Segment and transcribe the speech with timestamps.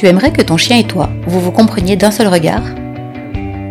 [0.00, 2.62] Tu aimerais que ton chien et toi, vous vous compreniez d'un seul regard?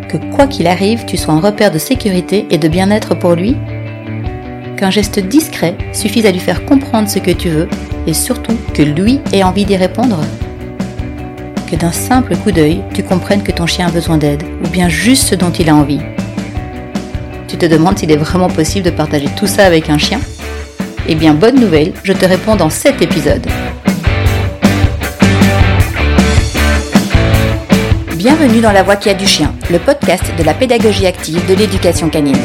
[0.08, 3.56] Que quoi qu'il arrive, tu sois un repère de sécurité et de bien-être pour lui?
[4.76, 7.68] Qu'un geste discret suffise à lui faire comprendre ce que tu veux
[8.06, 10.20] et surtout que lui ait envie d'y répondre?
[11.68, 14.88] Que d'un simple coup d'œil, tu comprennes que ton chien a besoin d'aide ou bien
[14.88, 15.98] juste ce dont il a envie?
[17.48, 20.20] Tu te demandes s'il est vraiment possible de partager tout ça avec un chien?
[21.08, 23.48] Eh bien, bonne nouvelle, je te réponds dans cet épisode.
[28.20, 31.54] Bienvenue dans La Voix qui a du chien, le podcast de la pédagogie active de
[31.54, 32.36] l'éducation canine.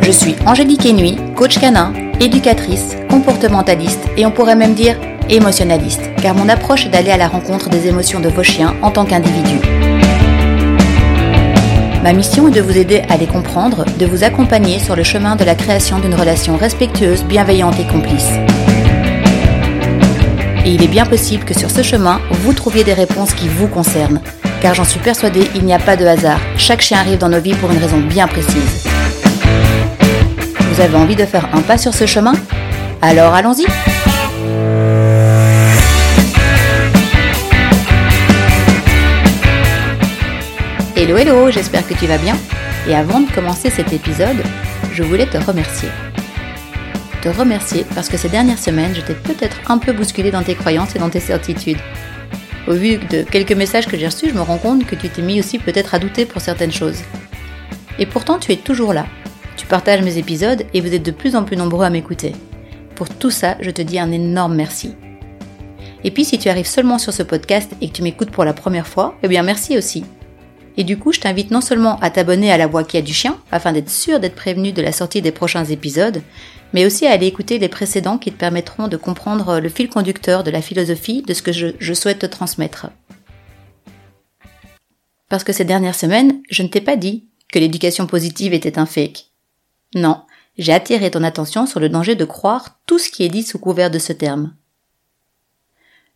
[0.00, 4.94] Je suis Angélique Enui, coach canin, éducatrice, comportementaliste et on pourrait même dire
[5.28, 8.92] émotionnaliste, car mon approche est d'aller à la rencontre des émotions de vos chiens en
[8.92, 9.58] tant qu'individus.
[12.04, 15.34] Ma mission est de vous aider à les comprendre, de vous accompagner sur le chemin
[15.34, 18.30] de la création d'une relation respectueuse, bienveillante et complice.
[20.68, 23.68] Et il est bien possible que sur ce chemin, vous trouviez des réponses qui vous
[23.68, 24.20] concernent.
[24.60, 26.38] Car j'en suis persuadée, il n'y a pas de hasard.
[26.58, 28.86] Chaque chien arrive dans nos vies pour une raison bien précise.
[30.60, 32.34] Vous avez envie de faire un pas sur ce chemin?
[33.00, 33.64] Alors allons-y
[40.94, 42.36] Hello hello, j'espère que tu vas bien.
[42.86, 44.42] Et avant de commencer cet épisode,
[44.92, 45.88] je voulais te remercier
[47.32, 50.98] remercier parce que ces dernières semaines, j'étais peut-être un peu bousculée dans tes croyances et
[50.98, 51.78] dans tes certitudes.
[52.66, 55.22] Au vu de quelques messages que j'ai reçus, je me rends compte que tu t'es
[55.22, 56.98] mis aussi peut-être à douter pour certaines choses.
[57.98, 59.06] Et pourtant, tu es toujours là.
[59.56, 62.32] Tu partages mes épisodes et vous êtes de plus en plus nombreux à m'écouter.
[62.94, 64.94] Pour tout ça, je te dis un énorme merci.
[66.04, 68.52] Et puis, si tu arrives seulement sur ce podcast et que tu m'écoutes pour la
[68.52, 70.04] première fois, eh bien merci aussi.
[70.78, 73.12] Et du coup, je t'invite non seulement à t'abonner à la voix qui a du
[73.12, 76.22] chien, afin d'être sûr d'être prévenu de la sortie des prochains épisodes,
[76.72, 80.44] mais aussi à aller écouter les précédents qui te permettront de comprendre le fil conducteur
[80.44, 82.90] de la philosophie de ce que je, souhaite te transmettre.
[85.28, 88.86] Parce que ces dernières semaines, je ne t'ai pas dit que l'éducation positive était un
[88.86, 89.32] fake.
[89.96, 90.22] Non,
[90.58, 93.58] j'ai attiré ton attention sur le danger de croire tout ce qui est dit sous
[93.58, 94.54] couvert de ce terme.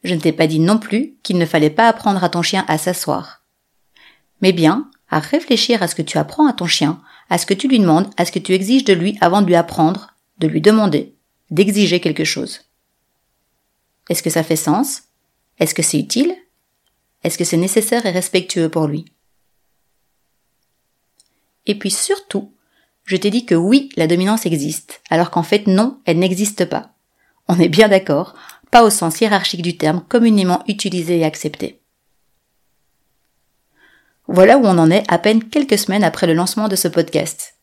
[0.05, 2.65] Je ne t'ai pas dit non plus qu'il ne fallait pas apprendre à ton chien
[2.69, 3.42] à s'asseoir.
[4.43, 7.55] Mais bien à réfléchir à ce que tu apprends à ton chien, à ce que
[7.55, 10.49] tu lui demandes, à ce que tu exiges de lui avant de lui apprendre, de
[10.49, 11.15] lui demander,
[11.51, 12.63] d'exiger quelque chose.
[14.09, 15.03] Est-ce que ça fait sens?
[15.59, 16.35] Est-ce que c'est utile?
[17.23, 19.05] Est-ce que c'est nécessaire et respectueux pour lui?
[21.67, 22.53] Et puis surtout,
[23.05, 26.95] je t'ai dit que oui, la dominance existe, alors qu'en fait non, elle n'existe pas.
[27.49, 28.35] On est bien d'accord,
[28.71, 31.82] pas au sens hiérarchique du terme communément utilisé et accepté.
[34.33, 37.55] Voilà où on en est à peine quelques semaines après le lancement de ce podcast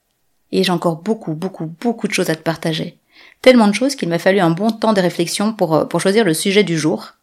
[0.52, 3.00] et j'ai encore beaucoup, beaucoup, beaucoup de choses à te partager.
[3.42, 6.26] Tellement de choses qu'il m'a fallu un bon temps de réflexion pour, euh, pour choisir
[6.26, 7.14] le sujet du jour.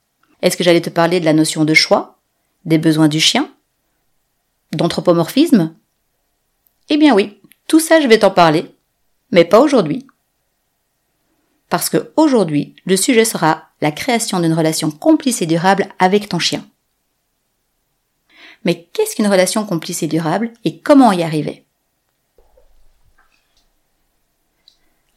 [0.42, 2.18] Est-ce que j'allais te parler de la notion de choix,
[2.64, 3.48] des besoins du chien,
[4.72, 5.76] d'anthropomorphisme?
[6.88, 8.74] Eh bien oui, tout ça je vais t'en parler,
[9.30, 10.08] mais pas aujourd'hui.
[11.68, 16.40] Parce que aujourd'hui, le sujet sera la création d'une relation complice et durable avec ton
[16.40, 16.64] chien.
[18.66, 21.64] Mais qu'est-ce qu'une relation complice et durable et comment y arriver?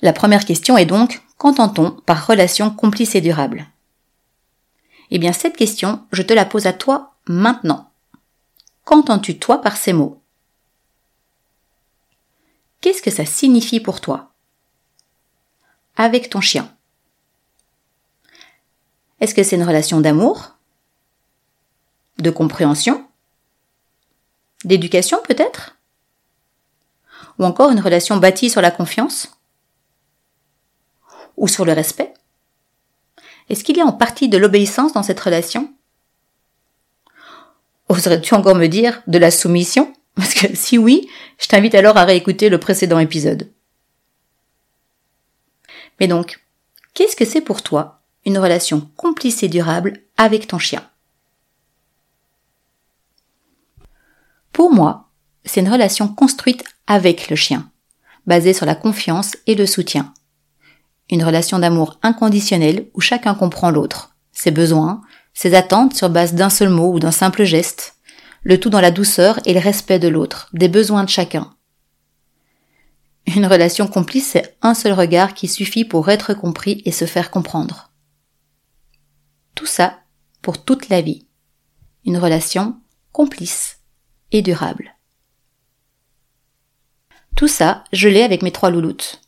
[0.02, 3.66] La première question est donc, qu'entend-on par relation complice et durable?
[5.10, 7.92] Eh bien cette question, je te la pose à toi maintenant.
[8.84, 10.22] Qu'entends-tu toi par ces mots?
[12.81, 14.31] Qu'est-ce que ça signifie pour toi?
[15.96, 16.72] Avec ton chien.
[19.20, 20.56] Est-ce que c'est une relation d'amour?
[22.20, 23.09] De compréhension?
[24.66, 25.78] D'éducation peut-être?
[27.38, 29.31] Ou encore une relation bâtie sur la confiance?
[31.38, 32.14] Ou sur le respect?
[33.50, 35.74] Est-ce qu'il y a en partie de l'obéissance dans cette relation?
[37.88, 39.94] Oserais-tu encore me dire de la soumission?
[40.16, 43.50] Parce que si oui, je t'invite alors à réécouter le précédent épisode.
[46.00, 46.44] Mais donc,
[46.94, 50.88] qu'est-ce que c'est pour toi une relation complice et durable avec ton chien?
[54.59, 55.07] Pour moi,
[55.45, 57.71] c'est une relation construite avec le chien,
[58.27, 60.13] basée sur la confiance et le soutien,
[61.09, 65.00] une relation d'amour inconditionnel où chacun comprend l'autre, ses besoins,
[65.33, 67.95] ses attentes sur base d'un seul mot ou d'un simple geste,
[68.44, 71.56] le tout dans la douceur et le respect de l'autre, des besoins de chacun.
[73.27, 77.31] Une relation complice, c'est un seul regard qui suffit pour être compris et se faire
[77.31, 77.94] comprendre.
[79.56, 80.00] Tout ça
[80.41, 81.25] pour toute la vie.
[82.03, 82.75] Une relation
[83.13, 83.79] complice
[84.31, 84.96] et durable.
[87.36, 89.22] Tout ça, je l'ai avec mes trois louloutes.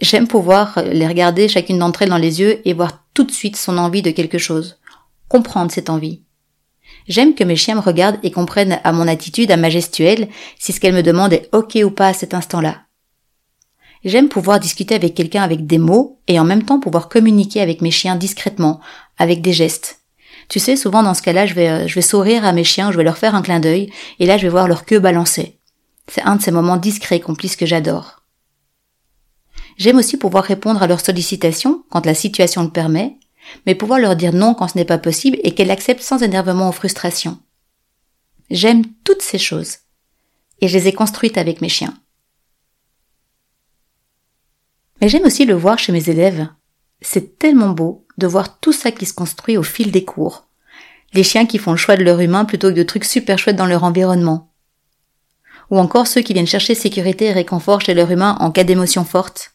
[0.00, 3.56] J'aime pouvoir les regarder chacune d'entre elles dans les yeux et voir tout de suite
[3.56, 4.78] son envie de quelque chose.
[5.28, 6.22] comprendre cette envie.
[7.08, 10.28] J'aime que mes chiens me regardent et comprennent à mon attitude, à ma gestuelle,
[10.58, 12.82] si ce qu'elles me demandent est ok ou pas à cet instant-là.
[14.04, 17.80] J'aime pouvoir discuter avec quelqu'un avec des mots et en même temps pouvoir communiquer avec
[17.80, 18.80] mes chiens discrètement,
[19.18, 20.00] avec des gestes.
[20.48, 22.92] Tu sais, souvent dans ce cas-là, je vais, euh, je vais sourire à mes chiens,
[22.92, 25.58] je vais leur faire un clin d'œil, et là je vais voir leur queue balancer.
[26.08, 28.22] C'est un de ces moments discrets, complices que j'adore.
[29.76, 33.18] J'aime aussi pouvoir répondre à leurs sollicitations quand la situation le permet,
[33.66, 36.68] mais pouvoir leur dire non quand ce n'est pas possible et qu'elles l'acceptent sans énervement
[36.68, 37.38] ou frustration.
[38.50, 39.78] J'aime toutes ces choses.
[40.60, 41.94] Et je les ai construites avec mes chiens.
[45.00, 46.48] Mais j'aime aussi le voir chez mes élèves.
[47.00, 50.46] C'est tellement beau de voir tout ça qui se construit au fil des cours.
[51.12, 53.56] Les chiens qui font le choix de leur humain plutôt que de trucs super chouettes
[53.56, 54.52] dans leur environnement.
[55.70, 59.04] Ou encore ceux qui viennent chercher sécurité et réconfort chez leur humain en cas d'émotion
[59.04, 59.52] forte.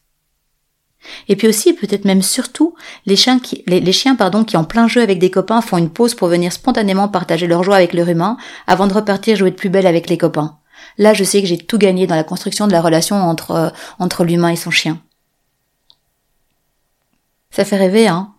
[1.28, 4.88] Et puis aussi, peut-être même surtout, les chiens, qui, les, chiens pardon, qui en plein
[4.88, 8.08] jeu avec des copains font une pause pour venir spontanément partager leur joie avec leur
[8.08, 10.58] humain avant de repartir jouer de plus belle avec les copains.
[10.98, 13.70] Là, je sais que j'ai tout gagné dans la construction de la relation entre, euh,
[13.98, 15.02] entre l'humain et son chien.
[17.52, 18.34] Ça fait rêver, hein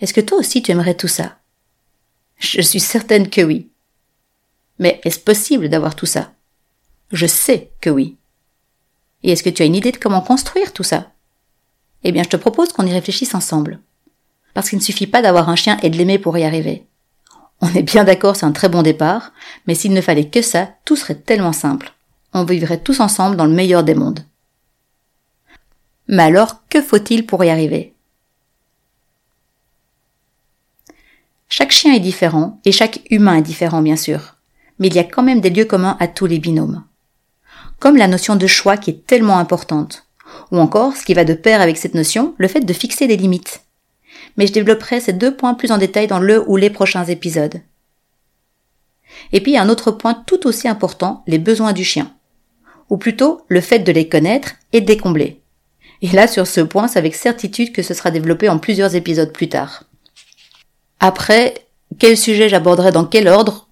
[0.00, 1.38] Est-ce que toi aussi tu aimerais tout ça?
[2.38, 3.70] Je suis certaine que oui.
[4.78, 6.32] Mais est-ce possible d'avoir tout ça?
[7.12, 8.16] Je sais que oui.
[9.22, 11.12] Et est-ce que tu as une idée de comment construire tout ça?
[12.04, 13.80] Eh bien, je te propose qu'on y réfléchisse ensemble.
[14.52, 16.86] Parce qu'il ne suffit pas d'avoir un chien et de l'aimer pour y arriver.
[17.60, 19.32] On est bien d'accord, c'est un très bon départ,
[19.66, 21.94] mais s'il ne fallait que ça, tout serait tellement simple.
[22.34, 24.20] On vivrait tous ensemble dans le meilleur des mondes.
[26.08, 27.94] Mais alors, que faut-il pour y arriver?
[31.48, 34.36] Chaque chien est différent, et chaque humain est différent, bien sûr.
[34.78, 36.84] Mais il y a quand même des lieux communs à tous les binômes
[37.78, 40.06] comme la notion de choix qui est tellement importante.
[40.50, 43.16] Ou encore, ce qui va de pair avec cette notion, le fait de fixer des
[43.16, 43.62] limites.
[44.36, 47.60] Mais je développerai ces deux points plus en détail dans le ou les prochains épisodes.
[49.32, 52.12] Et puis un autre point tout aussi important, les besoins du chien.
[52.90, 55.40] Ou plutôt, le fait de les connaître et de les combler.
[56.02, 59.32] Et là, sur ce point, c'est avec certitude que ce sera développé en plusieurs épisodes
[59.32, 59.84] plus tard.
[61.00, 61.54] Après,
[61.98, 63.68] quel sujet j'aborderai dans quel ordre?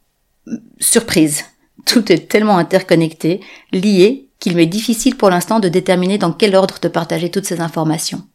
[0.79, 1.45] Surprise.
[1.87, 3.41] Tout est tellement interconnecté,
[3.73, 7.61] lié, qu'il m'est difficile pour l'instant de déterminer dans quel ordre te partager toutes ces
[7.61, 8.27] informations.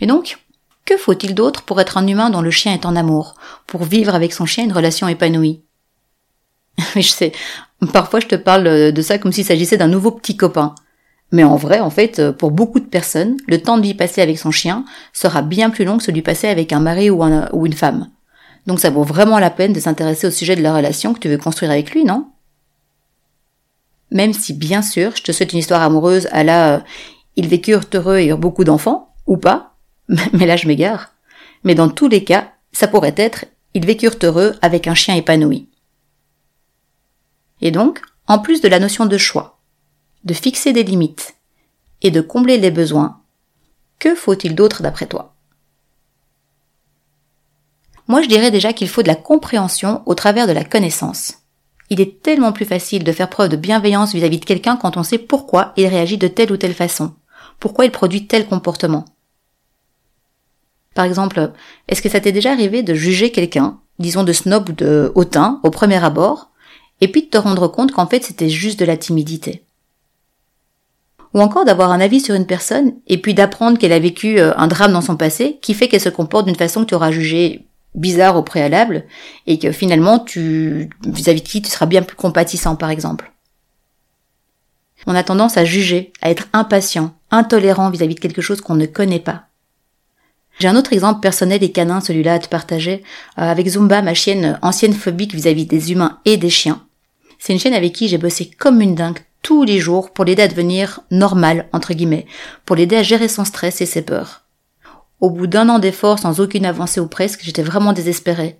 [0.00, 0.38] Et donc,
[0.84, 3.36] que faut-il d'autre pour être un humain dont le chien est en amour,
[3.66, 5.62] pour vivre avec son chien une relation épanouie?
[6.96, 7.32] Je sais,
[7.92, 10.74] parfois je te parle de ça comme s'il s'agissait d'un nouveau petit copain.
[11.32, 14.38] Mais en vrai, en fait, pour beaucoup de personnes, le temps de vie passé avec
[14.38, 17.72] son chien sera bien plus long que celui passé avec un mari ou, ou une
[17.72, 18.08] femme.
[18.66, 21.28] Donc ça vaut vraiment la peine de s'intéresser au sujet de la relation que tu
[21.28, 22.28] veux construire avec lui, non?
[24.10, 26.80] Même si, bien sûr, je te souhaite une histoire amoureuse à la euh,
[27.36, 29.74] ils vécurent heureux et eurent beaucoup d'enfants, ou pas,
[30.08, 31.14] mais là je m'égare.
[31.64, 35.68] Mais dans tous les cas, ça pourrait être ils vécurent heureux avec un chien épanoui.
[37.62, 39.61] Et donc, en plus de la notion de choix,
[40.24, 41.34] de fixer des limites
[42.02, 43.20] et de combler les besoins,
[43.98, 45.34] que faut-il d'autre d'après toi?
[48.08, 51.34] Moi, je dirais déjà qu'il faut de la compréhension au travers de la connaissance.
[51.88, 55.02] Il est tellement plus facile de faire preuve de bienveillance vis-à-vis de quelqu'un quand on
[55.02, 57.14] sait pourquoi il réagit de telle ou telle façon,
[57.60, 59.04] pourquoi il produit tel comportement.
[60.94, 61.52] Par exemple,
[61.88, 65.60] est-ce que ça t'est déjà arrivé de juger quelqu'un, disons de snob ou de hautain,
[65.62, 66.50] au premier abord,
[67.00, 69.64] et puis de te rendre compte qu'en fait c'était juste de la timidité?
[71.34, 74.52] Ou encore d'avoir un avis sur une personne et puis d'apprendre qu'elle a vécu euh,
[74.56, 77.10] un drame dans son passé qui fait qu'elle se comporte d'une façon que tu auras
[77.10, 79.04] jugée bizarre au préalable
[79.46, 83.32] et que finalement tu vis-à-vis de qui tu seras bien plus compatissant par exemple.
[85.06, 88.86] On a tendance à juger, à être impatient, intolérant vis-à-vis de quelque chose qu'on ne
[88.86, 89.46] connaît pas.
[90.58, 93.02] J'ai un autre exemple personnel et canin, celui-là à te partager,
[93.38, 96.82] euh, avec Zumba, ma chienne ancienne phobique vis-à-vis des humains et des chiens.
[97.38, 100.42] C'est une chienne avec qui j'ai bossé comme une dingue tous les jours pour l'aider
[100.42, 102.26] à devenir normal, entre guillemets,
[102.64, 104.42] pour l'aider à gérer son stress et ses peurs.
[105.20, 108.58] Au bout d'un an d'efforts sans aucune avancée ou presque, j'étais vraiment désespérée.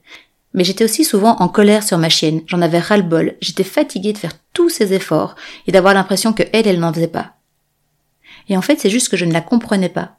[0.54, 4.18] Mais j'étais aussi souvent en colère sur ma chienne, j'en avais ras-le-bol, j'étais fatiguée de
[4.18, 5.34] faire tous ces efforts
[5.66, 7.32] et d'avoir l'impression que elle, elle n'en faisait pas.
[8.48, 10.18] Et en fait, c'est juste que je ne la comprenais pas.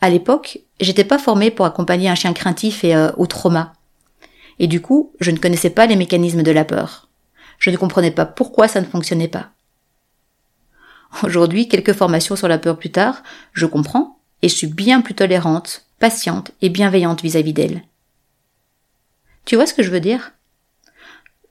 [0.00, 3.72] À l'époque, j'étais pas formée pour accompagner un chien craintif et euh, au trauma.
[4.58, 7.08] Et du coup, je ne connaissais pas les mécanismes de la peur.
[7.58, 9.50] Je ne comprenais pas pourquoi ça ne fonctionnait pas.
[11.22, 15.14] Aujourd'hui, quelques formations sur la peur plus tard, je comprends, et je suis bien plus
[15.14, 17.82] tolérante, patiente et bienveillante vis-à-vis d'elle.
[19.44, 20.32] Tu vois ce que je veux dire?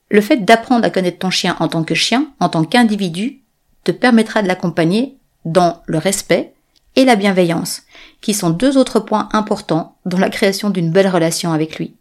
[0.09, 3.39] Le fait d'apprendre à connaître ton chien en tant que chien, en tant qu'individu,
[3.83, 5.15] te permettra de l'accompagner
[5.45, 6.53] dans le respect
[6.95, 7.83] et la bienveillance,
[8.19, 11.95] qui sont deux autres points importants dans la création d'une belle relation avec lui.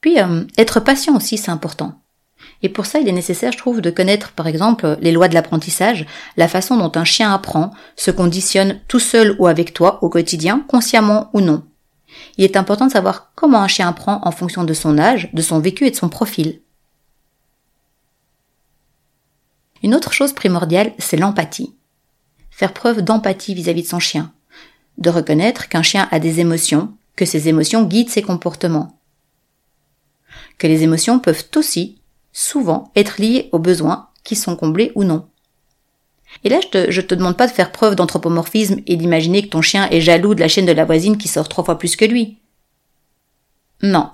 [0.00, 2.00] Puis, euh, être patient aussi, c'est important.
[2.62, 5.34] Et pour ça, il est nécessaire, je trouve, de connaître, par exemple, les lois de
[5.34, 10.08] l'apprentissage, la façon dont un chien apprend, se conditionne tout seul ou avec toi au
[10.08, 11.62] quotidien, consciemment ou non.
[12.36, 15.42] Il est important de savoir comment un chien apprend en fonction de son âge, de
[15.42, 16.60] son vécu et de son profil.
[19.84, 21.76] Une autre chose primordiale, c'est l'empathie.
[22.50, 24.32] Faire preuve d'empathie vis-à-vis de son chien.
[24.96, 28.98] De reconnaître qu'un chien a des émotions, que ces émotions guident ses comportements.
[30.58, 32.00] Que les émotions peuvent aussi,
[32.32, 35.28] souvent, être liées aux besoins qui sont comblés ou non.
[36.44, 39.62] Et là, je te, te demande pas de faire preuve d'anthropomorphisme et d'imaginer que ton
[39.62, 42.04] chien est jaloux de la chaîne de la voisine qui sort trois fois plus que
[42.04, 42.38] lui.
[43.82, 44.10] Non.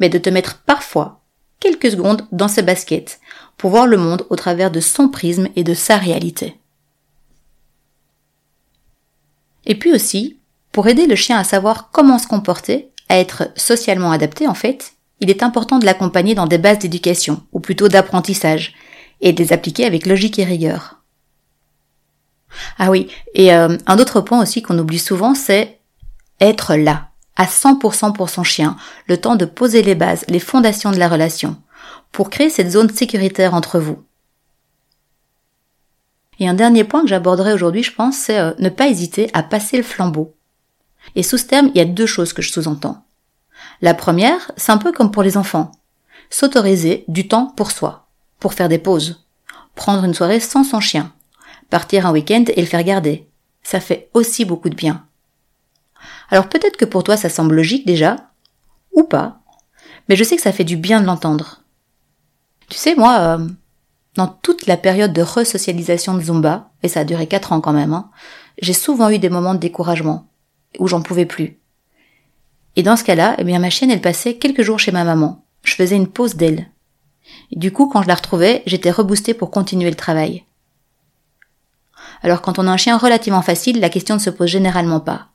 [0.00, 1.20] Mais de te mettre parfois
[1.60, 3.20] quelques secondes dans ses baskets
[3.56, 6.58] pour voir le monde au travers de son prisme et de sa réalité.
[9.66, 10.38] Et puis aussi,
[10.72, 14.93] pour aider le chien à savoir comment se comporter, à être socialement adapté en fait,
[15.24, 18.74] il est important de l'accompagner dans des bases d'éducation, ou plutôt d'apprentissage,
[19.22, 21.00] et de les appliquer avec logique et rigueur.
[22.78, 25.80] Ah oui, et euh, un autre point aussi qu'on oublie souvent, c'est
[26.40, 28.76] être là, à 100% pour son chien,
[29.06, 31.56] le temps de poser les bases, les fondations de la relation,
[32.12, 34.04] pour créer cette zone sécuritaire entre vous.
[36.38, 39.42] Et un dernier point que j'aborderai aujourd'hui, je pense, c'est euh, ne pas hésiter à
[39.42, 40.34] passer le flambeau.
[41.16, 43.04] Et sous ce terme, il y a deux choses que je sous-entends.
[43.80, 45.72] La première, c'est un peu comme pour les enfants.
[46.30, 48.06] S'autoriser du temps pour soi,
[48.38, 49.26] pour faire des pauses,
[49.74, 51.12] prendre une soirée sans son chien,
[51.70, 53.28] partir un week-end et le faire garder.
[53.62, 55.06] Ça fait aussi beaucoup de bien.
[56.30, 58.30] Alors peut-être que pour toi ça semble logique déjà,
[58.92, 59.40] ou pas,
[60.08, 61.62] mais je sais que ça fait du bien de l'entendre.
[62.68, 63.48] Tu sais, moi, euh,
[64.16, 67.72] dans toute la période de resocialisation de Zumba, et ça a duré quatre ans quand
[67.72, 68.10] même, hein,
[68.60, 70.26] j'ai souvent eu des moments de découragement,
[70.78, 71.58] où j'en pouvais plus.
[72.76, 75.44] Et dans ce cas-là, eh bien, ma chienne, elle passait quelques jours chez ma maman.
[75.62, 76.68] Je faisais une pause d'elle.
[77.52, 80.44] Du coup, quand je la retrouvais, j'étais reboostée pour continuer le travail.
[82.22, 85.28] Alors quand on a un chien relativement facile, la question ne se pose généralement pas.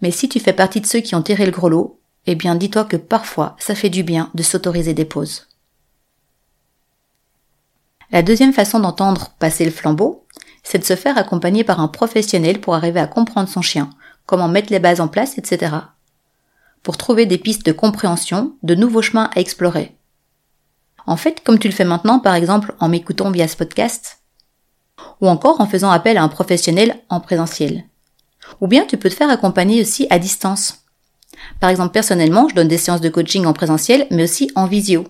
[0.00, 2.54] Mais si tu fais partie de ceux qui ont tiré le gros lot, eh bien
[2.54, 5.48] dis-toi que parfois ça fait du bien de s'autoriser des pauses.
[8.12, 10.24] La deuxième façon d'entendre passer le flambeau,
[10.62, 13.90] c'est de se faire accompagner par un professionnel pour arriver à comprendre son chien,
[14.26, 15.74] comment mettre les bases en place, etc.
[16.82, 19.96] Pour trouver des pistes de compréhension, de nouveaux chemins à explorer.
[21.06, 24.18] En fait, comme tu le fais maintenant, par exemple, en m'écoutant via ce podcast,
[25.20, 27.84] ou encore en faisant appel à un professionnel en présentiel.
[28.60, 30.84] Ou bien tu peux te faire accompagner aussi à distance.
[31.60, 35.04] Par exemple, personnellement, je donne des séances de coaching en présentiel, mais aussi en visio.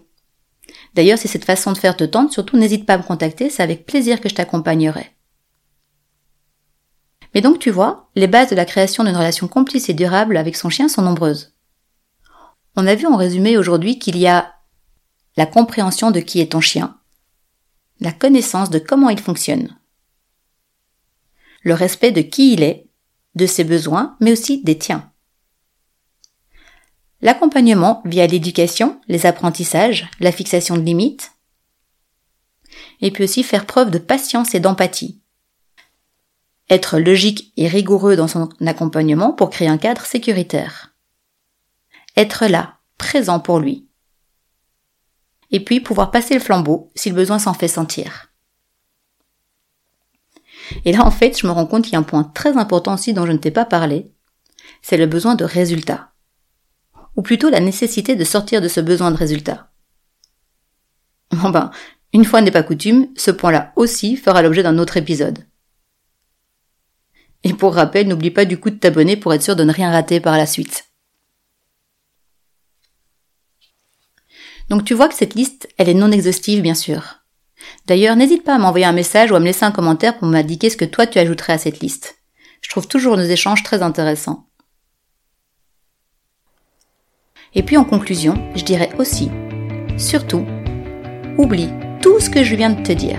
[0.95, 3.63] D'ailleurs, si cette façon de faire te tente, surtout n'hésite pas à me contacter, c'est
[3.63, 5.13] avec plaisir que je t'accompagnerai.
[7.35, 10.57] Mais donc tu vois, les bases de la création d'une relation complice et durable avec
[10.57, 11.56] son chien sont nombreuses.
[12.77, 14.55] On a vu en résumé aujourd'hui qu'il y a
[15.37, 16.99] la compréhension de qui est ton chien,
[18.01, 19.79] la connaissance de comment il fonctionne,
[21.63, 22.87] le respect de qui il est,
[23.35, 25.11] de ses besoins, mais aussi des tiens.
[27.23, 31.33] L'accompagnement via l'éducation, les apprentissages, la fixation de limites,
[33.01, 35.23] et puis aussi faire preuve de patience et d'empathie.
[36.69, 40.96] Être logique et rigoureux dans son accompagnement pour créer un cadre sécuritaire.
[42.17, 43.87] Être là, présent pour lui,
[45.51, 48.33] et puis pouvoir passer le flambeau si le besoin s'en fait sentir.
[50.85, 52.95] Et là, en fait, je me rends compte qu'il y a un point très important
[52.95, 54.11] aussi dont je ne t'ai pas parlé,
[54.83, 56.13] c'est le besoin de résultat.
[57.15, 59.71] Ou plutôt la nécessité de sortir de ce besoin de résultat.
[61.31, 61.71] Bon ben,
[62.13, 65.47] une fois n'est pas coutume, ce point-là aussi fera l'objet d'un autre épisode.
[67.45, 69.91] Et pour rappel, n'oublie pas du coup de t'abonner pour être sûr de ne rien
[69.91, 70.86] rater par la suite.
[74.69, 77.21] Donc tu vois que cette liste, elle est non exhaustive bien sûr.
[77.87, 80.71] D'ailleurs, n'hésite pas à m'envoyer un message ou à me laisser un commentaire pour m'indiquer
[80.71, 82.17] ce que toi tu ajouterais à cette liste.
[82.61, 84.47] Je trouve toujours nos échanges très intéressants.
[87.55, 89.31] Et puis en conclusion, je dirais aussi,
[89.97, 90.45] surtout,
[91.39, 91.71] oublie
[92.03, 93.19] tout ce que je viens de te dire.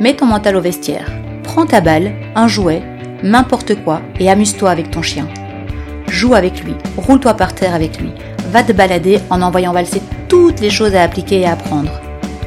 [0.00, 1.10] Mets ton mental au vestiaire,
[1.42, 2.82] prends ta balle, un jouet,
[3.22, 5.28] n'importe quoi et amuse-toi avec ton chien.
[6.08, 8.12] Joue avec lui, roule-toi par terre avec lui,
[8.50, 11.90] va te balader en envoyant valser toutes les choses à appliquer et à apprendre.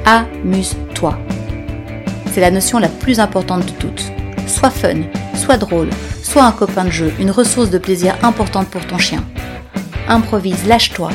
[0.06, 1.18] Amuse-toi.
[2.32, 4.12] C'est la notion la plus importante de toutes.
[4.48, 5.02] Sois fun,
[5.36, 5.90] sois drôle,
[6.24, 9.24] sois un copain de jeu, une ressource de plaisir importante pour ton chien.
[10.08, 11.10] Improvise, lâche-toi,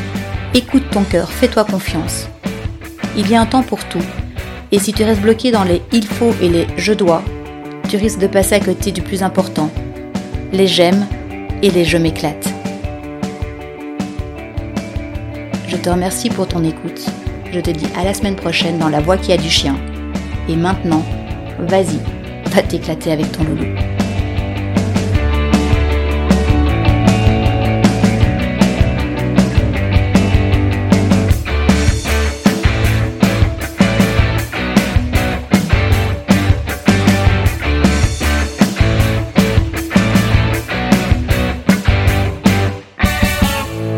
[0.54, 2.28] écoute ton cœur, fais-toi confiance.
[3.16, 4.04] Il y a un temps pour tout.
[4.72, 7.22] Et si tu restes bloqué dans les il faut et les je dois,
[7.88, 9.70] tu risques de passer à côté du plus important,
[10.52, 11.06] les j'aime
[11.62, 12.53] et les je m'éclate.
[15.74, 17.04] Je te remercie pour ton écoute.
[17.52, 19.74] Je te dis à la semaine prochaine dans La Voix qui a du chien.
[20.48, 21.02] Et maintenant,
[21.58, 21.98] vas-y,
[22.52, 23.93] va t'éclater avec ton loulou.